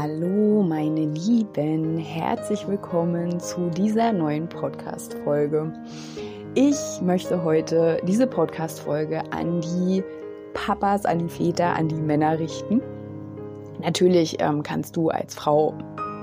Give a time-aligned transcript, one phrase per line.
[0.00, 5.72] Hallo meine Lieben, herzlich willkommen zu dieser neuen Podcast-Folge.
[6.54, 10.04] Ich möchte heute diese Podcast-Folge an die
[10.54, 12.80] Papas, an die Väter, an die Männer richten.
[13.80, 15.74] Natürlich ähm, kannst du als Frau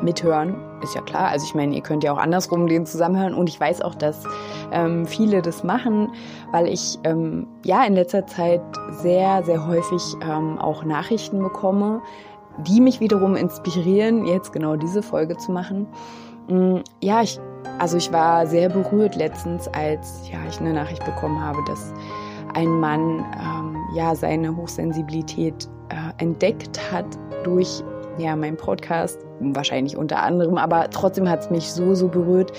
[0.01, 1.27] mithören, ist ja klar.
[1.27, 4.23] Also ich meine, ihr könnt ja auch andersrum den zusammenhören und ich weiß auch, dass
[4.71, 6.13] ähm, viele das machen,
[6.51, 12.01] weil ich ähm, ja in letzter Zeit sehr, sehr häufig ähm, auch Nachrichten bekomme,
[12.59, 15.87] die mich wiederum inspirieren, jetzt genau diese Folge zu machen.
[16.47, 17.39] Mm, ja, ich,
[17.79, 21.93] also ich war sehr berührt letztens, als ja, ich eine Nachricht bekommen habe, dass
[22.53, 27.05] ein Mann ähm, ja seine Hochsensibilität äh, entdeckt hat
[27.43, 27.83] durch
[28.17, 32.53] ja meinen Podcast, wahrscheinlich unter anderem, aber trotzdem hat es mich so so berührt,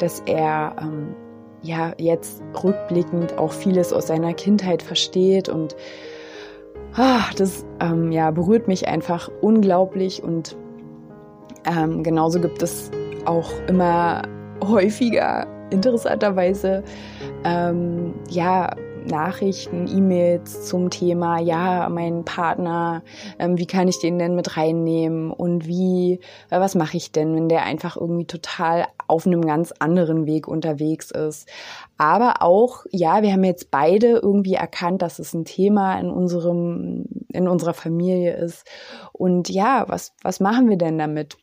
[0.00, 1.14] dass er ähm,
[1.62, 5.76] ja jetzt rückblickend auch vieles aus seiner Kindheit versteht und
[7.36, 10.56] das ähm, ja, berührt mich einfach unglaublich und
[11.64, 12.90] ähm, genauso gibt es
[13.24, 14.22] auch immer
[14.64, 16.82] häufiger interessanterweise.
[17.44, 18.70] Ähm, ja
[19.08, 23.02] Nachrichten, E-Mails zum Thema, ja, mein Partner,
[23.38, 26.20] ähm, wie kann ich den denn mit reinnehmen und wie,
[26.50, 30.46] äh, was mache ich denn, wenn der einfach irgendwie total auf einem ganz anderen Weg
[30.46, 31.48] unterwegs ist.
[31.96, 37.06] Aber auch, ja, wir haben jetzt beide irgendwie erkannt, dass es ein Thema in unserem,
[37.32, 38.66] in unserer Familie ist.
[39.12, 41.38] Und ja, was, was machen wir denn damit?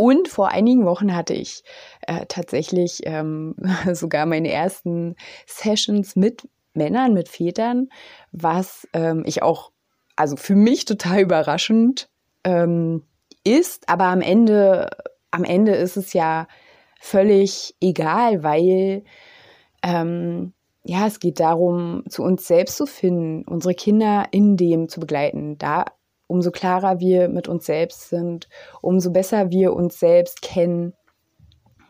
[0.00, 1.62] Und vor einigen Wochen hatte ich
[2.06, 3.54] äh, tatsächlich ähm,
[3.92, 5.14] sogar meine ersten
[5.46, 7.88] Sessions mit Männern, mit Vätern,
[8.32, 9.72] was ähm, ich auch,
[10.16, 12.08] also für mich total überraschend
[12.44, 13.04] ähm,
[13.44, 14.90] ist, aber am Ende,
[15.30, 16.46] am Ende ist es ja
[17.00, 19.04] völlig egal, weil
[19.82, 20.52] ähm,
[20.84, 25.58] ja, es geht darum, zu uns selbst zu finden, unsere Kinder in dem zu begleiten.
[25.58, 25.84] Da
[26.26, 28.48] umso klarer wir mit uns selbst sind,
[28.80, 30.94] umso besser wir uns selbst kennen,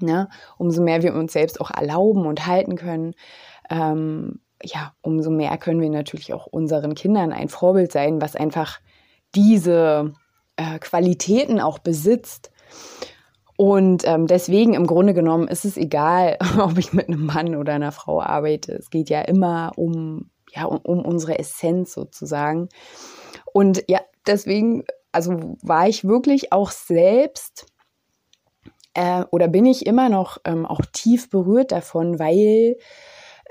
[0.01, 0.29] ne?
[0.57, 3.15] umso mehr wir uns selbst auch erlauben und halten können,
[3.69, 8.81] ähm, ja, umso mehr können wir natürlich auch unseren Kindern ein Vorbild sein, was einfach
[9.35, 10.13] diese
[10.57, 12.51] äh, Qualitäten auch besitzt.
[13.57, 17.75] Und ähm, deswegen im Grunde genommen ist es egal, ob ich mit einem Mann oder
[17.75, 18.73] einer Frau arbeite.
[18.73, 22.69] Es geht ja immer um, ja, um, um unsere Essenz sozusagen.
[23.53, 27.67] Und ja, deswegen, also war ich wirklich auch selbst
[28.95, 32.77] äh, oder bin ich immer noch ähm, auch tief berührt davon, weil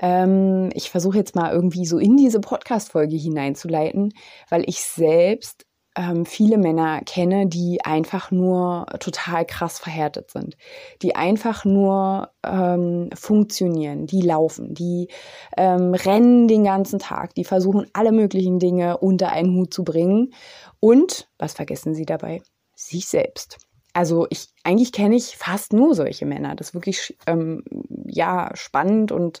[0.00, 4.12] ähm, ich versuche jetzt mal irgendwie so in diese Podcast-Folge hineinzuleiten,
[4.48, 5.66] weil ich selbst
[5.96, 10.56] ähm, viele Männer kenne, die einfach nur total krass verhärtet sind,
[11.02, 15.08] die einfach nur ähm, funktionieren, die laufen, die
[15.56, 20.32] ähm, rennen den ganzen Tag, die versuchen alle möglichen Dinge unter einen Hut zu bringen
[20.78, 22.42] und was vergessen sie dabei?
[22.74, 23.58] Sich selbst.
[23.92, 26.54] Also ich eigentlich kenne ich fast nur solche Männer.
[26.54, 27.64] Das ist wirklich ähm,
[28.06, 29.40] ja spannend und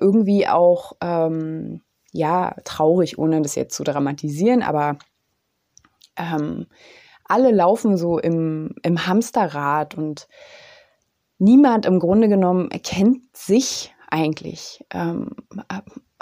[0.00, 4.98] irgendwie auch ähm, ja traurig, ohne das jetzt zu dramatisieren, aber
[6.16, 6.66] ähm,
[7.24, 10.28] alle laufen so im, im Hamsterrad und
[11.38, 14.84] niemand im Grunde genommen erkennt sich eigentlich.
[14.92, 15.30] Ähm,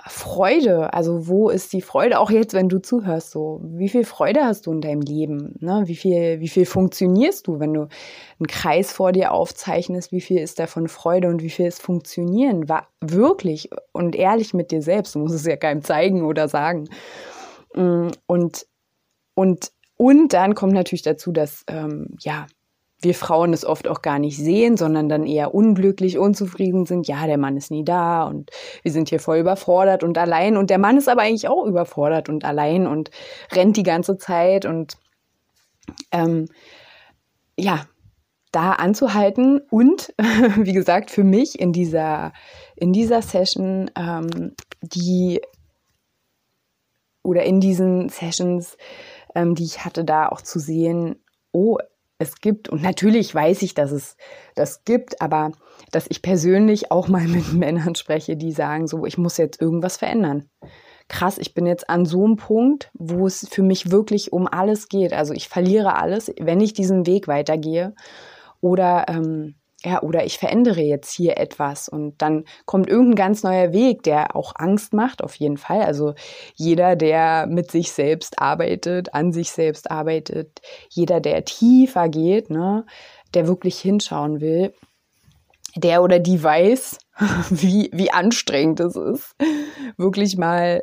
[0.06, 4.44] Freude, also wo ist die Freude, auch jetzt, wenn du zuhörst, so, wie viel Freude
[4.44, 5.54] hast du in deinem Leben?
[5.60, 5.84] Ne?
[5.86, 10.38] Wie, viel, wie viel funktionierst du, wenn du einen Kreis vor dir aufzeichnest, wie viel
[10.40, 12.68] ist davon Freude und wie viel ist Funktionieren?
[12.68, 16.88] War wirklich und ehrlich mit dir selbst, du musst es ja keinem zeigen oder sagen.
[17.74, 18.66] Mm, und,
[19.34, 22.46] und, und dann kommt natürlich dazu, dass, ähm, ja,
[23.04, 27.06] wir Frauen es oft auch gar nicht sehen, sondern dann eher unglücklich, unzufrieden sind.
[27.06, 28.50] Ja, der Mann ist nie da und
[28.82, 30.56] wir sind hier voll überfordert und allein.
[30.56, 33.10] Und der Mann ist aber eigentlich auch überfordert und allein und
[33.52, 34.66] rennt die ganze Zeit.
[34.66, 34.96] Und
[36.10, 36.46] ähm,
[37.56, 37.84] ja,
[38.52, 40.14] da anzuhalten und
[40.56, 42.32] wie gesagt, für mich in dieser,
[42.76, 45.40] in dieser Session, ähm, die
[47.22, 48.76] oder in diesen Sessions,
[49.34, 51.16] ähm, die ich hatte, da auch zu sehen,
[51.52, 51.78] oh,
[52.18, 54.16] es gibt, und natürlich weiß ich, dass es
[54.54, 55.52] das gibt, aber
[55.90, 59.96] dass ich persönlich auch mal mit Männern spreche, die sagen so, ich muss jetzt irgendwas
[59.96, 60.48] verändern.
[61.08, 64.88] krass, ich bin jetzt an so einem Punkt, wo es für mich wirklich um alles
[64.88, 65.12] geht.
[65.12, 67.94] Also ich verliere alles, wenn ich diesen Weg weitergehe.
[68.60, 73.72] Oder ähm, ja, oder ich verändere jetzt hier etwas und dann kommt irgendein ganz neuer
[73.72, 75.82] Weg, der auch Angst macht, auf jeden Fall.
[75.82, 76.14] Also
[76.54, 82.86] jeder, der mit sich selbst arbeitet, an sich selbst arbeitet, jeder, der tiefer geht, ne,
[83.34, 84.72] der wirklich hinschauen will,
[85.76, 86.98] der oder die weiß,
[87.50, 89.34] wie, wie anstrengend es ist,
[89.98, 90.82] wirklich mal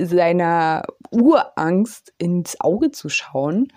[0.00, 3.68] seiner Urangst ins Auge zu schauen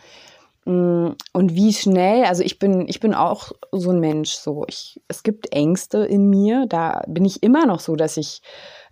[0.63, 5.23] und wie schnell, also ich bin, ich bin auch so ein Mensch, so ich, es
[5.23, 8.43] gibt Ängste in mir, da bin ich immer noch so, dass ich,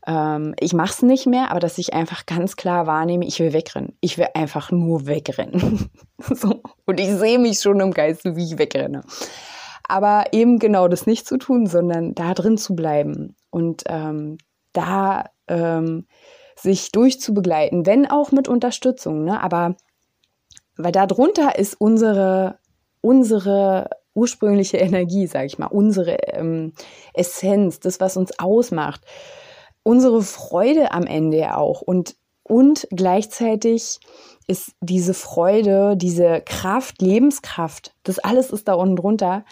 [0.08, 3.54] ähm, ich mache es nicht mehr, aber dass ich einfach ganz klar wahrnehme, ich will
[3.54, 3.96] wegrennen.
[4.02, 5.92] Ich will einfach nur wegrennen.
[6.18, 6.64] so.
[6.88, 9.04] Und ich sehe mich schon im Geiste, wie ich wegrenne.
[9.88, 14.40] Aber eben genau das nicht zu tun, sondern da drin zu bleiben und ähm,
[14.74, 16.08] da ähm,
[16.56, 19.42] sich durchzubegleiten, wenn auch mit Unterstützung, ne?
[19.42, 19.76] aber
[20.80, 22.58] weil darunter ist unsere,
[23.02, 26.74] unsere ursprüngliche Energie, sage ich mal, unsere ähm,
[27.14, 29.02] Essenz, das, was uns ausmacht,
[29.84, 31.82] unsere Freude am Ende auch.
[31.82, 34.00] Und und gleichzeitig
[34.48, 39.46] ist diese Freude, diese Kraft, Lebenskraft, das alles ist da unten drunter,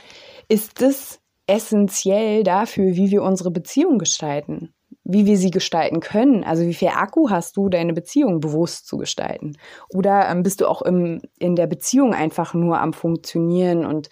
[0.47, 4.66] ist das essentiell dafür, wie wir unsere Beziehung gestalten
[5.09, 6.43] wie wir sie gestalten können.
[6.43, 9.57] Also wie viel Akku hast du, deine Beziehung bewusst zu gestalten?
[9.89, 14.09] Oder ähm, bist du auch im, in der Beziehung einfach nur am Funktionieren und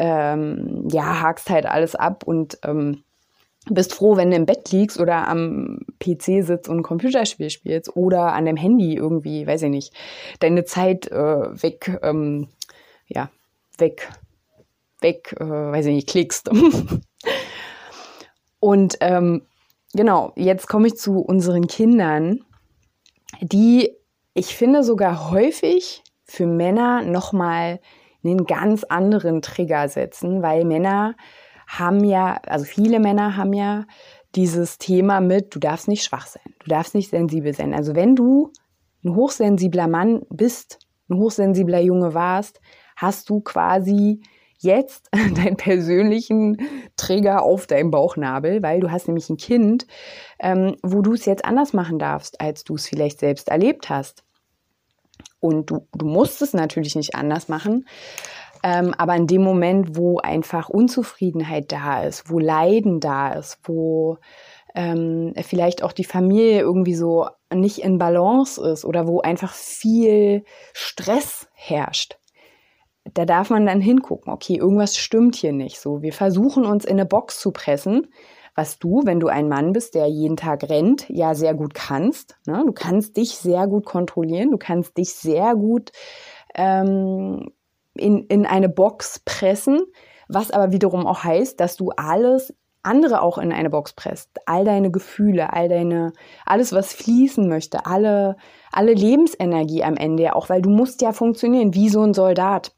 [0.00, 3.04] ähm, ja, hakst halt alles ab und ähm,
[3.70, 7.96] bist froh, wenn du im Bett liegst oder am PC sitzt und ein Computerspiel spielst
[7.96, 9.94] oder an dem Handy irgendwie, weiß ich nicht,
[10.40, 12.48] deine Zeit äh, weg, ähm,
[13.06, 13.30] ja,
[13.78, 14.10] weg,
[15.00, 16.50] weg, äh, weiß ich nicht, klickst.
[18.58, 19.42] und ähm,
[19.94, 22.40] genau, jetzt komme ich zu unseren Kindern,
[23.40, 23.90] die
[24.34, 27.80] ich finde sogar häufig für Männer nochmal
[28.24, 31.14] einen ganz anderen Trigger setzen, weil Männer
[31.66, 33.84] haben ja, also viele Männer haben ja
[34.34, 37.74] dieses Thema mit, du darfst nicht schwach sein, du darfst nicht sensibel sein.
[37.74, 38.50] Also wenn du
[39.04, 42.60] ein hochsensibler Mann bist, ein hochsensibler Junge warst,
[42.96, 44.22] hast du quasi
[44.64, 46.58] jetzt deinen persönlichen
[46.96, 49.86] Träger auf deinem Bauchnabel, weil du hast nämlich ein Kind,
[50.40, 54.24] ähm, wo du es jetzt anders machen darfst, als du es vielleicht selbst erlebt hast.
[55.40, 57.86] Und du, du musst es natürlich nicht anders machen.
[58.62, 64.16] Ähm, aber in dem Moment, wo einfach Unzufriedenheit da ist, wo Leiden da ist, wo
[64.74, 70.44] ähm, vielleicht auch die Familie irgendwie so nicht in Balance ist oder wo einfach viel
[70.72, 72.18] Stress herrscht,
[73.12, 76.00] da darf man dann hingucken, okay, irgendwas stimmt hier nicht so.
[76.00, 78.08] Wir versuchen uns in eine Box zu pressen,
[78.54, 82.36] was du, wenn du ein Mann bist, der jeden Tag rennt, ja sehr gut kannst.
[82.46, 82.62] Ne?
[82.64, 85.92] Du kannst dich sehr gut kontrollieren, du kannst dich sehr gut
[86.54, 87.50] ähm,
[87.94, 89.82] in, in eine Box pressen,
[90.28, 92.54] was aber wiederum auch heißt, dass du alles
[92.84, 94.30] andere auch in eine Box presst.
[94.46, 96.12] All deine Gefühle, all deine,
[96.44, 98.36] alles, was fließen möchte, alle,
[98.70, 102.72] alle Lebensenergie am Ende, auch weil du musst ja funktionieren wie so ein Soldat.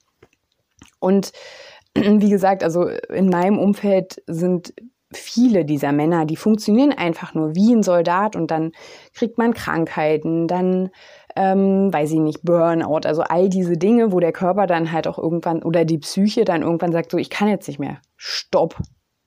[0.99, 1.33] Und
[1.95, 4.75] wie gesagt, also in meinem Umfeld sind
[5.13, 8.73] viele dieser Männer, die funktionieren einfach nur wie ein Soldat und dann
[9.15, 10.91] kriegt man Krankheiten, dann
[11.37, 15.19] ähm, weiß ich nicht, Burnout, also all diese Dinge, wo der Körper dann halt auch
[15.19, 17.99] irgendwann oder die Psyche dann irgendwann sagt, so, ich kann jetzt nicht mehr.
[18.17, 18.77] Stopp.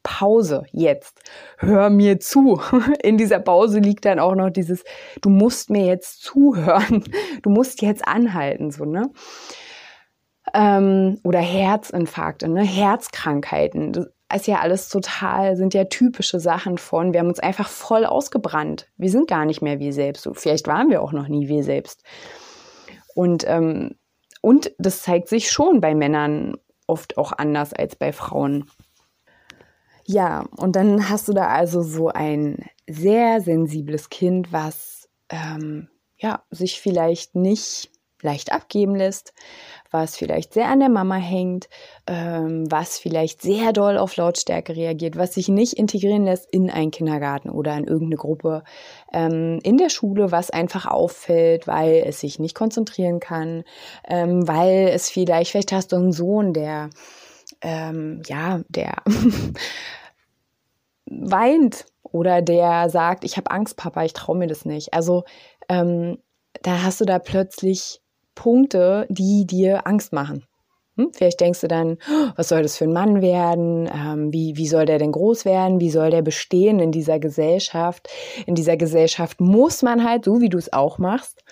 [0.02, 1.20] Pause jetzt.
[1.58, 2.60] Hör mir zu.
[3.04, 4.84] In dieser Pause liegt dann auch noch dieses,
[5.22, 7.04] du musst mir jetzt zuhören.
[7.42, 9.10] Du musst jetzt anhalten, so, ne?
[10.54, 12.64] Ähm, oder Herzinfarkte, ne?
[12.64, 13.94] Herzkrankheiten.
[13.94, 18.06] Das ist ja alles total, sind ja typische Sachen von, wir haben uns einfach voll
[18.06, 18.88] ausgebrannt.
[18.98, 20.30] Wir sind gar nicht mehr wir selbst.
[20.34, 22.04] Vielleicht waren wir auch noch nie wir selbst.
[23.16, 23.96] Und, ähm,
[24.42, 26.56] und das zeigt sich schon bei Männern
[26.88, 28.70] oft auch anders als bei Frauen.
[30.06, 36.44] Ja, und dann hast du da also so ein sehr sensibles Kind, was ähm, ja,
[36.50, 37.92] sich vielleicht nicht
[38.22, 39.34] leicht abgeben lässt,
[39.92, 41.68] was vielleicht sehr an der Mama hängt,
[42.08, 46.92] ähm, was vielleicht sehr doll auf Lautstärke reagiert, was sich nicht integrieren lässt in einen
[46.92, 48.64] Kindergarten oder in irgendeine Gruppe
[49.14, 53.64] ähm, in der Schule, was einfach auffällt, weil es sich nicht konzentrieren kann,
[54.08, 56.90] ähm, weil es vielleicht, vielleicht hast du einen Sohn, der,
[57.62, 59.02] ähm, ja, der
[61.06, 64.94] weint oder der sagt, ich habe Angst, Papa, ich traue mir das nicht.
[64.94, 65.24] Also
[65.68, 66.18] ähm,
[66.62, 68.02] da hast du da plötzlich
[68.40, 70.46] Punkte, die dir Angst machen.
[70.96, 71.12] Hm?
[71.12, 73.90] Vielleicht denkst du dann, oh, was soll das für ein Mann werden?
[73.94, 75.82] Ähm, wie, wie soll der denn groß werden?
[75.82, 78.08] Wie soll der bestehen in dieser Gesellschaft?
[78.46, 81.44] In dieser Gesellschaft muss man halt, so wie du es auch machst,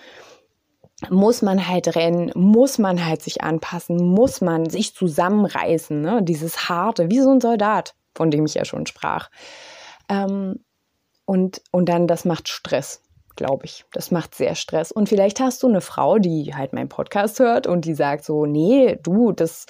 [1.10, 6.22] muss man halt rennen, muss man halt sich anpassen, muss man sich zusammenreißen, ne?
[6.22, 9.28] dieses harte, wie so ein Soldat, von dem ich ja schon sprach.
[10.08, 10.64] Ähm,
[11.26, 13.02] und, und dann, das macht Stress
[13.38, 13.84] glaube ich.
[13.92, 14.90] Das macht sehr Stress.
[14.90, 18.46] Und vielleicht hast du eine Frau, die halt meinen Podcast hört und die sagt so,
[18.46, 19.66] nee, du, das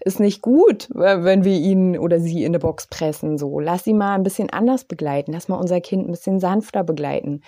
[0.00, 3.36] ist nicht gut, wenn wir ihn oder sie in eine Box pressen.
[3.36, 5.32] So, lass sie mal ein bisschen anders begleiten.
[5.32, 7.42] Lass mal unser Kind ein bisschen sanfter begleiten.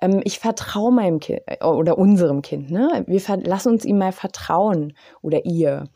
[0.00, 2.70] Ähm, ich vertraue meinem Kind äh, oder unserem Kind.
[2.70, 3.04] Ne?
[3.08, 5.88] Wir lass uns ihm mal vertrauen oder ihr.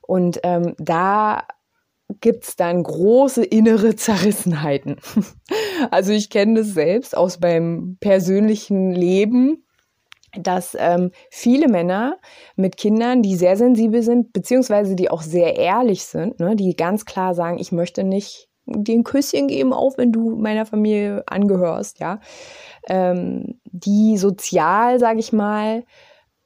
[0.00, 1.44] Und ähm, da
[2.20, 4.96] gibt es dann große innere Zerrissenheiten.
[5.90, 9.64] Also ich kenne das selbst aus meinem persönlichen Leben,
[10.36, 12.18] dass ähm, viele Männer
[12.56, 17.04] mit Kindern, die sehr sensibel sind, beziehungsweise die auch sehr ehrlich sind, ne, die ganz
[17.04, 22.00] klar sagen, ich möchte nicht dir ein Küsschen geben, auch wenn du meiner Familie angehörst,
[22.00, 22.20] ja,
[22.88, 25.84] ähm, die sozial, sage ich mal,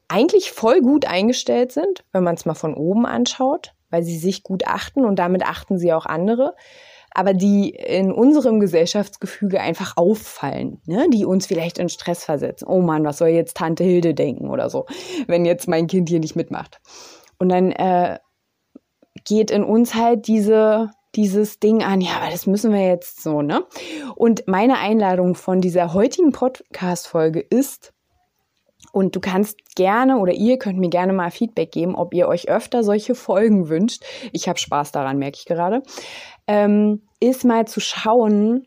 [0.08, 4.42] eigentlich voll gut eingestellt sind, wenn man es mal von oben anschaut, weil sie sich
[4.42, 6.54] gut achten und damit achten sie auch andere,
[7.18, 11.08] aber die in unserem Gesellschaftsgefüge einfach auffallen, ne?
[11.12, 12.68] die uns vielleicht in Stress versetzen.
[12.68, 14.86] Oh Mann, was soll jetzt Tante Hilde denken oder so,
[15.26, 16.80] wenn jetzt mein Kind hier nicht mitmacht.
[17.40, 18.20] Und dann äh,
[19.24, 23.42] geht in uns halt diese dieses Ding an, ja, aber das müssen wir jetzt so,
[23.42, 23.64] ne?
[24.14, 27.92] Und meine Einladung von dieser heutigen Podcast-Folge ist,
[28.92, 32.48] und du kannst gerne oder ihr könnt mir gerne mal Feedback geben, ob ihr euch
[32.48, 34.04] öfter solche Folgen wünscht.
[34.32, 35.82] Ich habe Spaß daran, merke ich gerade.
[36.46, 38.66] Ähm, ist mal zu schauen,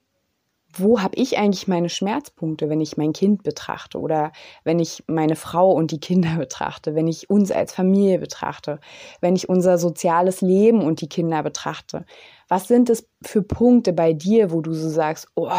[0.73, 4.31] wo habe ich eigentlich meine Schmerzpunkte, wenn ich mein Kind betrachte oder
[4.63, 8.79] wenn ich meine Frau und die Kinder betrachte, wenn ich uns als Familie betrachte,
[9.19, 12.05] wenn ich unser soziales Leben und die Kinder betrachte.
[12.47, 15.49] Was sind es für Punkte bei dir, wo du so sagst, oh,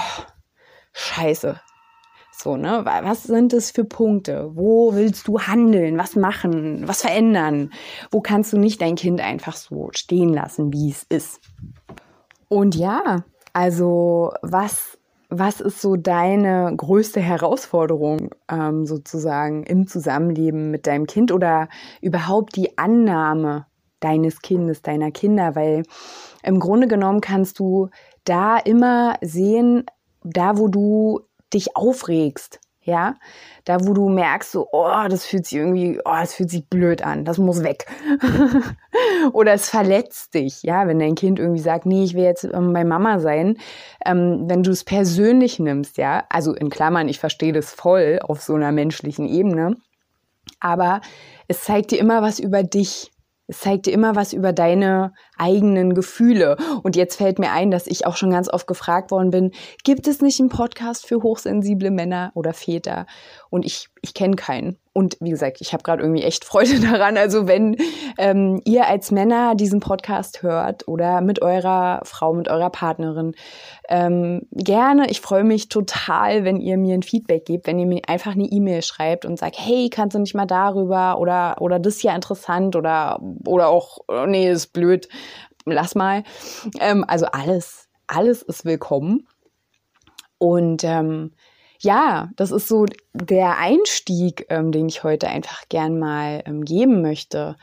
[0.92, 1.60] scheiße,
[2.42, 2.82] so, ne?
[2.84, 4.50] Was sind es für Punkte?
[4.54, 5.98] Wo willst du handeln?
[5.98, 6.86] Was machen?
[6.86, 7.70] Was verändern?
[8.10, 11.40] Wo kannst du nicht dein Kind einfach so stehen lassen, wie es ist?
[12.48, 20.86] Und ja, also was, was ist so deine größte Herausforderung ähm, sozusagen im Zusammenleben mit
[20.86, 21.68] deinem Kind oder
[22.00, 23.66] überhaupt die Annahme
[24.00, 25.54] deines Kindes, deiner Kinder?
[25.54, 25.84] Weil
[26.42, 27.88] im Grunde genommen kannst du
[28.24, 29.84] da immer sehen,
[30.24, 31.20] da wo du
[31.54, 33.14] dich aufregst, ja,
[33.64, 37.02] da wo du merkst, so, oh, das fühlt sich irgendwie, oh, das fühlt sich blöd
[37.02, 37.86] an, das muss weg.
[39.32, 42.72] Oder es verletzt dich, ja, wenn dein Kind irgendwie sagt, nee, ich will jetzt ähm,
[42.72, 43.58] bei Mama sein,
[44.04, 48.42] ähm, wenn du es persönlich nimmst, ja, also in Klammern, ich verstehe das voll auf
[48.42, 49.76] so einer menschlichen Ebene,
[50.58, 51.00] aber
[51.46, 53.12] es zeigt dir immer was über dich,
[53.46, 55.12] es zeigt dir immer was über deine
[55.42, 56.56] eigenen Gefühle.
[56.82, 59.50] Und jetzt fällt mir ein, dass ich auch schon ganz oft gefragt worden bin,
[59.84, 63.06] gibt es nicht einen Podcast für hochsensible Männer oder Väter?
[63.50, 64.78] Und ich, ich kenne keinen.
[64.94, 67.16] Und wie gesagt, ich habe gerade irgendwie echt Freude daran.
[67.16, 67.76] Also wenn
[68.18, 73.34] ähm, ihr als Männer diesen Podcast hört oder mit eurer Frau, mit eurer Partnerin,
[73.88, 78.02] ähm, gerne, ich freue mich total, wenn ihr mir ein Feedback gebt, wenn ihr mir
[78.06, 81.96] einfach eine E-Mail schreibt und sagt, hey, kannst du nicht mal darüber oder, oder das
[81.96, 85.08] ist ja interessant oder, oder auch, oh, nee, ist blöd,
[85.66, 86.24] lass mal.
[86.80, 89.26] Ähm, also alles, alles ist willkommen.
[90.38, 91.32] Und ähm,
[91.78, 97.02] ja, das ist so der Einstieg, ähm, den ich heute einfach gern mal ähm, geben
[97.02, 97.56] möchte.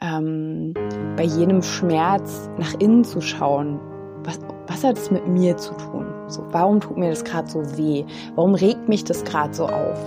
[0.00, 0.74] Ähm,
[1.16, 3.80] bei jedem Schmerz nach innen zu schauen.
[4.24, 6.06] Was, was hat es mit mir zu tun?
[6.28, 8.04] So, warum tut mir das gerade so weh?
[8.34, 9.98] Warum regt mich das gerade so auf?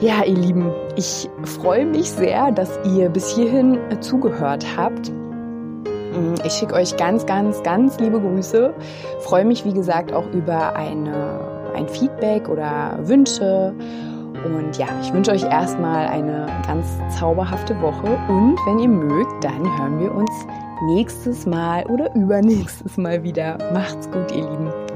[0.00, 5.10] Ja, ihr Lieben, ich freue mich sehr, dass ihr bis hierhin äh, zugehört habt.
[6.16, 8.74] Mm, ich schicke euch ganz, ganz, ganz liebe Grüße.
[9.20, 13.74] Freue mich, wie gesagt, auch über eine ein Feedback oder Wünsche.
[14.44, 16.86] Und ja, ich wünsche euch erstmal eine ganz
[17.18, 20.30] zauberhafte Woche und wenn ihr mögt, dann hören wir uns
[20.88, 23.58] nächstes Mal oder übernächstes Mal wieder.
[23.72, 24.95] Macht's gut, ihr Lieben.